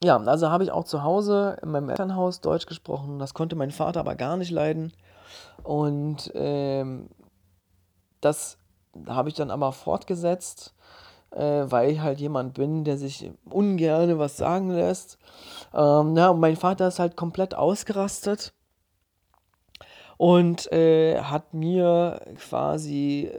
ja, 0.03 0.17
also 0.17 0.49
habe 0.49 0.63
ich 0.63 0.71
auch 0.71 0.85
zu 0.85 1.03
Hause 1.03 1.57
in 1.61 1.71
meinem 1.71 1.89
Elternhaus 1.89 2.41
Deutsch 2.41 2.65
gesprochen. 2.65 3.19
Das 3.19 3.33
konnte 3.33 3.55
mein 3.55 3.71
Vater 3.71 3.99
aber 3.99 4.15
gar 4.15 4.37
nicht 4.37 4.51
leiden. 4.51 4.93
Und 5.63 6.31
ähm, 6.35 7.09
das 8.21 8.57
habe 9.07 9.29
ich 9.29 9.35
dann 9.35 9.51
aber 9.51 9.71
fortgesetzt, 9.71 10.73
äh, 11.31 11.65
weil 11.65 11.91
ich 11.91 11.99
halt 11.99 12.19
jemand 12.19 12.53
bin, 12.53 12.83
der 12.83 12.97
sich 12.97 13.31
ungern 13.49 14.17
was 14.17 14.37
sagen 14.37 14.71
lässt. 14.71 15.17
Ähm, 15.73 16.15
ja, 16.15 16.29
und 16.29 16.39
mein 16.39 16.55
Vater 16.55 16.87
ist 16.87 16.99
halt 16.99 17.17
komplett 17.17 17.53
ausgerastet 17.53 18.53
und 20.17 20.71
äh, 20.71 21.21
hat 21.21 21.53
mir 21.53 22.21
quasi 22.37 23.31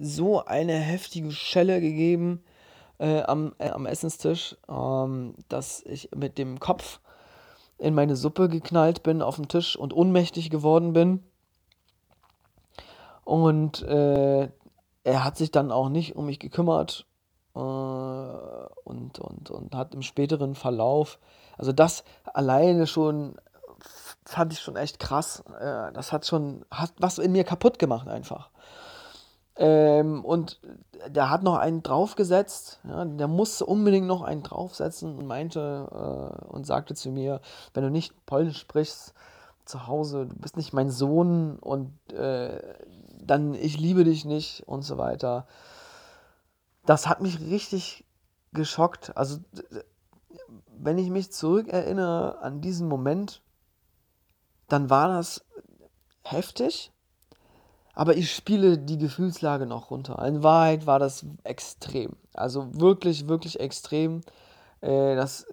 so 0.00 0.44
eine 0.44 0.74
heftige 0.74 1.30
Schelle 1.30 1.80
gegeben, 1.80 2.42
äh, 3.00 3.22
am, 3.22 3.54
äh, 3.58 3.70
am 3.70 3.86
Essenstisch, 3.86 4.56
ähm, 4.68 5.34
dass 5.48 5.82
ich 5.82 6.10
mit 6.14 6.38
dem 6.38 6.60
Kopf 6.60 7.00
in 7.78 7.94
meine 7.94 8.14
Suppe 8.14 8.48
geknallt 8.48 9.02
bin 9.02 9.22
auf 9.22 9.36
dem 9.36 9.48
Tisch 9.48 9.74
und 9.74 9.94
ohnmächtig 9.94 10.50
geworden 10.50 10.92
bin. 10.92 11.24
Und 13.24 13.82
äh, 13.82 14.50
er 15.04 15.24
hat 15.24 15.36
sich 15.36 15.50
dann 15.50 15.72
auch 15.72 15.88
nicht 15.88 16.14
um 16.14 16.26
mich 16.26 16.38
gekümmert 16.38 17.06
äh, 17.54 17.58
und, 17.58 19.18
und, 19.18 19.50
und 19.50 19.74
hat 19.74 19.94
im 19.94 20.02
späteren 20.02 20.54
Verlauf, 20.54 21.18
also 21.56 21.72
das 21.72 22.04
alleine 22.24 22.86
schon 22.86 23.36
fand 24.24 24.52
ich 24.52 24.60
schon 24.60 24.76
echt 24.76 24.98
krass. 24.98 25.42
Äh, 25.58 25.92
das 25.92 26.12
hat 26.12 26.26
schon, 26.26 26.64
hat 26.70 26.92
was 26.98 27.18
in 27.18 27.32
mir 27.32 27.44
kaputt 27.44 27.78
gemacht 27.78 28.08
einfach. 28.08 28.49
Ähm, 29.60 30.24
und 30.24 30.58
der 31.06 31.28
hat 31.28 31.42
noch 31.42 31.56
einen 31.56 31.82
draufgesetzt, 31.82 32.80
ja, 32.88 33.04
der 33.04 33.28
musste 33.28 33.66
unbedingt 33.66 34.06
noch 34.06 34.22
einen 34.22 34.42
draufsetzen 34.42 35.18
und 35.18 35.26
meinte 35.26 36.40
äh, 36.42 36.46
und 36.46 36.66
sagte 36.66 36.94
zu 36.94 37.10
mir, 37.10 37.42
wenn 37.74 37.82
du 37.82 37.90
nicht 37.90 38.24
Polnisch 38.24 38.58
sprichst 38.58 39.12
zu 39.66 39.86
Hause, 39.86 40.26
du 40.26 40.34
bist 40.36 40.56
nicht 40.56 40.72
mein 40.72 40.90
Sohn 40.90 41.58
und 41.58 41.92
äh, 42.10 42.58
dann 43.22 43.52
ich 43.52 43.78
liebe 43.78 44.04
dich 44.04 44.24
nicht 44.24 44.66
und 44.66 44.80
so 44.80 44.96
weiter. 44.96 45.46
Das 46.86 47.06
hat 47.06 47.20
mich 47.20 47.38
richtig 47.38 48.06
geschockt. 48.54 49.14
Also, 49.14 49.40
wenn 50.74 50.96
ich 50.96 51.10
mich 51.10 51.32
zurückerinnere 51.32 52.38
an 52.40 52.62
diesen 52.62 52.88
Moment, 52.88 53.42
dann 54.68 54.88
war 54.88 55.08
das 55.08 55.44
heftig, 56.22 56.92
aber 58.00 58.16
ich 58.16 58.34
spiele 58.34 58.78
die 58.78 58.96
Gefühlslage 58.96 59.66
noch 59.66 59.90
runter. 59.90 60.24
In 60.24 60.42
Wahrheit 60.42 60.86
war 60.86 60.98
das 60.98 61.26
extrem. 61.44 62.16
Also 62.32 62.80
wirklich, 62.80 63.28
wirklich 63.28 63.60
extrem. 63.60 64.22
Äh, 64.80 65.16
das, 65.16 65.46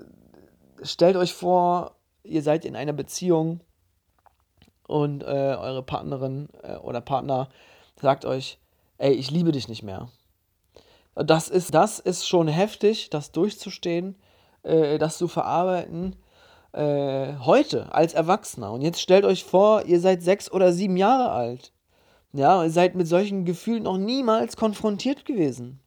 stellt 0.81 1.17
euch 1.17 1.33
vor, 1.33 1.97
ihr 2.23 2.41
seid 2.41 2.63
in 2.63 2.77
einer 2.77 2.93
Beziehung 2.93 3.59
und 4.87 5.23
äh, 5.23 5.57
eure 5.59 5.83
Partnerin 5.83 6.47
äh, 6.63 6.77
oder 6.77 7.01
Partner 7.01 7.49
sagt 7.99 8.23
euch, 8.23 8.59
ey, 8.97 9.11
ich 9.11 9.29
liebe 9.29 9.51
dich 9.51 9.67
nicht 9.67 9.83
mehr. 9.83 10.07
Das 11.15 11.49
ist, 11.49 11.73
das 11.73 11.99
ist 11.99 12.29
schon 12.29 12.47
heftig, 12.47 13.09
das 13.09 13.33
durchzustehen, 13.33 14.15
äh, 14.63 14.97
das 14.97 15.17
zu 15.17 15.27
verarbeiten. 15.27 16.15
Äh, 16.71 17.33
heute 17.39 17.93
als 17.93 18.13
Erwachsener. 18.13 18.71
Und 18.71 18.83
jetzt 18.83 19.01
stellt 19.01 19.25
euch 19.25 19.43
vor, 19.43 19.83
ihr 19.83 19.99
seid 19.99 20.23
sechs 20.23 20.49
oder 20.49 20.71
sieben 20.71 20.95
Jahre 20.95 21.31
alt. 21.31 21.73
Ja, 22.33 22.63
ihr 22.63 22.69
seid 22.69 22.95
mit 22.95 23.07
solchen 23.07 23.45
Gefühlen 23.45 23.83
noch 23.83 23.97
niemals 23.97 24.57
konfrontiert 24.57 25.25
gewesen. 25.25 25.79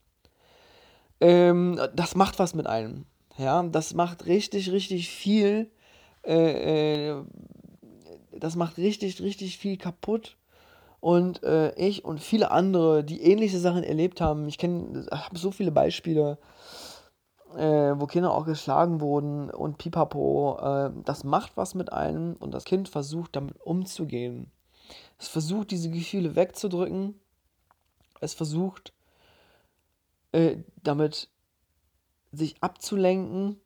Ähm, 1.20 1.78
das 1.94 2.14
macht 2.14 2.38
was 2.38 2.54
mit 2.54 2.66
einem. 2.66 3.04
Ja, 3.36 3.62
das 3.62 3.94
macht 3.94 4.26
richtig, 4.26 4.72
richtig 4.72 5.08
viel. 5.08 5.70
Äh, 6.24 7.10
äh 7.10 7.24
das 8.32 8.56
macht 8.56 8.78
richtig, 8.78 9.20
richtig 9.20 9.58
viel 9.58 9.76
kaputt. 9.76 10.36
Und 11.00 11.42
äh, 11.42 11.74
ich 11.76 12.04
und 12.04 12.20
viele 12.20 12.50
andere, 12.50 13.04
die 13.04 13.22
ähnliche 13.22 13.58
Sachen 13.58 13.82
erlebt 13.82 14.20
haben, 14.20 14.48
ich 14.48 14.58
kenne, 14.58 15.06
habe 15.10 15.38
so 15.38 15.50
viele 15.50 15.72
Beispiele, 15.72 16.38
äh, 17.56 17.94
wo 17.96 18.06
Kinder 18.06 18.32
auch 18.32 18.44
geschlagen 18.44 19.00
wurden 19.00 19.50
und 19.50 19.78
pipapo, 19.78 20.58
äh, 20.60 20.90
das 21.04 21.24
macht 21.24 21.56
was 21.56 21.74
mit 21.74 21.92
einem 21.92 22.36
und 22.38 22.52
das 22.52 22.64
Kind 22.64 22.88
versucht 22.88 23.34
damit 23.36 23.58
umzugehen. 23.60 24.50
Es 25.18 25.28
versucht 25.28 25.70
diese 25.70 25.90
Gefühle 25.90 26.36
wegzudrücken. 26.36 27.20
Es 28.20 28.34
versucht 28.34 28.92
äh, 30.32 30.58
damit 30.82 31.28
sich 32.32 32.54
abzulenken 32.60 33.60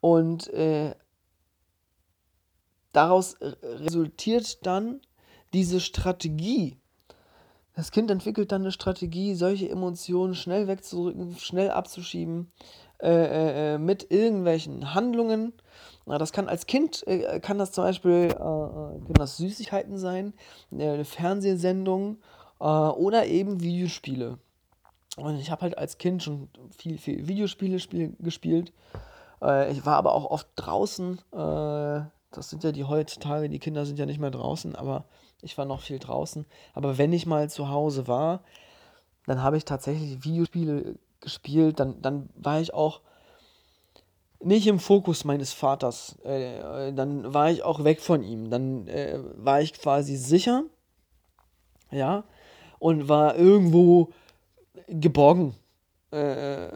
und 0.00 0.48
äh, 0.48 0.94
daraus 2.92 3.36
resultiert 3.40 4.66
dann 4.66 5.00
diese 5.52 5.80
Strategie. 5.80 6.76
Das 7.74 7.92
Kind 7.92 8.10
entwickelt 8.10 8.50
dann 8.52 8.62
eine 8.62 8.72
Strategie, 8.72 9.34
solche 9.34 9.68
Emotionen 9.68 10.34
schnell 10.34 10.66
wegzudrücken, 10.66 11.36
schnell 11.38 11.70
abzuschieben, 11.70 12.50
äh, 13.00 13.10
äh, 13.10 13.74
äh 13.74 13.78
mit 13.78 14.10
irgendwelchen 14.10 14.94
Handlungen. 14.94 15.52
Na, 16.06 16.18
das 16.18 16.32
kann 16.32 16.48
als 16.48 16.66
Kind, 16.66 17.04
äh, 17.08 17.40
kann 17.40 17.58
das 17.58 17.72
zum 17.72 17.84
Beispiel 17.84 18.12
äh, 18.12 18.28
äh 18.28 18.30
können 18.30 19.14
das 19.14 19.36
Süßigkeiten 19.36 19.98
sein, 19.98 20.32
eine 20.70 21.04
Fernsehsendung 21.04 22.18
oder 22.58 23.26
eben 23.26 23.60
Videospiele. 23.60 24.38
Und 25.18 25.38
ich 25.38 25.50
habe 25.50 25.60
halt 25.60 25.76
als 25.76 25.98
Kind 25.98 26.22
schon 26.22 26.48
viel, 26.74 26.96
viel 26.96 27.28
Videospiele 27.28 27.78
spiel, 27.78 28.16
gespielt. 28.18 28.72
ich 29.42 29.84
war 29.84 29.96
aber 29.96 30.14
auch 30.14 30.24
oft 30.24 30.48
draußen. 30.56 31.20
das 31.32 32.10
sind 32.32 32.64
ja 32.64 32.72
die 32.72 32.84
heutzutage, 32.84 33.50
die 33.50 33.58
Kinder 33.58 33.84
sind 33.84 33.98
ja 33.98 34.06
nicht 34.06 34.20
mehr 34.20 34.30
draußen, 34.30 34.74
aber 34.74 35.04
ich 35.42 35.58
war 35.58 35.66
noch 35.66 35.82
viel 35.82 35.98
draußen. 35.98 36.46
Aber 36.72 36.96
wenn 36.96 37.12
ich 37.12 37.26
mal 37.26 37.50
zu 37.50 37.68
Hause 37.68 38.08
war, 38.08 38.40
dann 39.26 39.42
habe 39.42 39.58
ich 39.58 39.66
tatsächlich 39.66 40.24
Videospiele 40.24 40.94
gespielt. 41.20 41.78
Dann, 41.78 42.00
dann 42.00 42.30
war 42.36 42.60
ich 42.62 42.72
auch 42.72 43.02
nicht 44.40 44.66
im 44.66 44.78
Fokus 44.78 45.24
meines 45.24 45.52
Vaters. 45.52 46.16
Äh, 46.24 46.92
dann 46.92 47.32
war 47.32 47.50
ich 47.50 47.62
auch 47.62 47.84
weg 47.84 48.00
von 48.00 48.22
ihm. 48.22 48.50
Dann 48.50 48.86
äh, 48.88 49.18
war 49.36 49.60
ich 49.60 49.72
quasi 49.72 50.16
sicher. 50.16 50.64
Ja. 51.90 52.24
Und 52.78 53.08
war 53.08 53.36
irgendwo 53.36 54.10
geborgen. 54.88 55.54
Äh, 56.10 56.68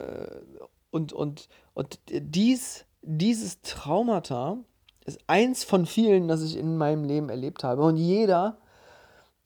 und, 0.90 1.12
und, 1.12 1.48
und 1.74 2.00
dies, 2.08 2.84
dieses 3.02 3.60
Traumata 3.62 4.58
ist 5.06 5.20
eins 5.26 5.64
von 5.64 5.86
vielen, 5.86 6.28
das 6.28 6.42
ich 6.42 6.56
in 6.56 6.76
meinem 6.76 7.04
Leben 7.04 7.28
erlebt 7.28 7.64
habe. 7.64 7.82
Und 7.82 7.96
jeder, 7.96 8.58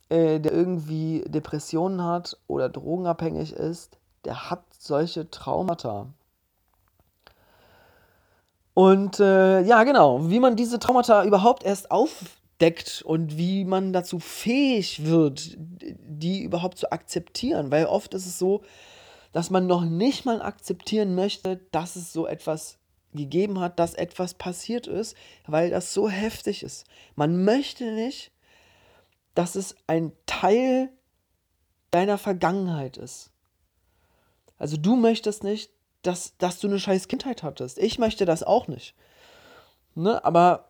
äh, 0.08 0.40
der 0.40 0.52
irgendwie 0.52 1.24
Depressionen 1.26 2.02
hat 2.02 2.38
oder 2.46 2.68
drogenabhängig 2.68 3.52
ist, 3.52 3.98
der 4.24 4.50
hat 4.50 4.64
solche 4.78 5.30
Traumata. 5.30 6.08
Und 8.74 9.20
äh, 9.20 9.60
ja, 9.62 9.84
genau, 9.84 10.28
wie 10.30 10.40
man 10.40 10.56
diese 10.56 10.80
Traumata 10.80 11.24
überhaupt 11.24 11.62
erst 11.62 11.92
aufdeckt 11.92 13.02
und 13.06 13.38
wie 13.38 13.64
man 13.64 13.92
dazu 13.92 14.18
fähig 14.18 15.04
wird, 15.04 15.56
die 15.56 16.42
überhaupt 16.42 16.78
zu 16.78 16.90
akzeptieren. 16.90 17.70
Weil 17.70 17.86
oft 17.86 18.14
ist 18.14 18.26
es 18.26 18.38
so, 18.38 18.62
dass 19.32 19.50
man 19.50 19.68
noch 19.68 19.84
nicht 19.84 20.24
mal 20.24 20.42
akzeptieren 20.42 21.14
möchte, 21.14 21.60
dass 21.70 21.94
es 21.94 22.12
so 22.12 22.26
etwas 22.26 22.78
gegeben 23.12 23.60
hat, 23.60 23.78
dass 23.78 23.94
etwas 23.94 24.34
passiert 24.34 24.88
ist, 24.88 25.16
weil 25.46 25.70
das 25.70 25.94
so 25.94 26.08
heftig 26.08 26.64
ist. 26.64 26.84
Man 27.14 27.44
möchte 27.44 27.92
nicht, 27.92 28.32
dass 29.36 29.54
es 29.54 29.76
ein 29.86 30.12
Teil 30.26 30.90
deiner 31.92 32.18
Vergangenheit 32.18 32.96
ist. 32.96 33.30
Also 34.58 34.76
du 34.76 34.96
möchtest 34.96 35.44
nicht, 35.44 35.70
dass, 36.06 36.36
dass 36.38 36.60
du 36.60 36.68
eine 36.68 36.78
scheiß 36.78 37.08
Kindheit 37.08 37.42
hattest. 37.42 37.78
Ich 37.78 37.98
möchte 37.98 38.24
das 38.24 38.42
auch 38.42 38.68
nicht. 38.68 38.94
Ne? 39.94 40.24
Aber 40.24 40.68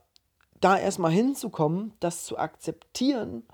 da 0.60 0.78
erstmal 0.78 1.12
hinzukommen, 1.12 1.92
das 2.00 2.24
zu 2.24 2.38
akzeptieren 2.38 3.44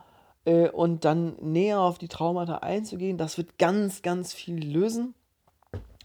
äh, 0.44 0.68
und 0.68 1.04
dann 1.04 1.36
näher 1.40 1.80
auf 1.80 1.98
die 1.98 2.08
Traumata 2.08 2.58
einzugehen, 2.58 3.18
das 3.18 3.36
wird 3.38 3.58
ganz, 3.58 4.02
ganz 4.02 4.32
viel 4.32 4.64
lösen. 4.64 5.14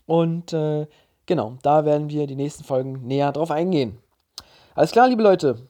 Und 0.07 0.53
äh, 0.53 0.87
Genau, 1.25 1.57
da 1.63 1.85
werden 1.85 2.09
wir 2.09 2.27
die 2.27 2.35
nächsten 2.35 2.63
Folgen 2.63 3.07
näher 3.07 3.31
drauf 3.31 3.49
eingehen. 3.49 3.97
Alles 4.75 4.91
klar, 4.91 5.07
liebe 5.07 5.23
Leute. 5.23 5.67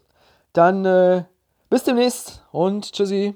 Dann 0.52 0.84
äh, 0.86 1.24
bis 1.70 1.84
demnächst 1.84 2.44
und 2.52 2.91
tschüssi. 2.91 3.36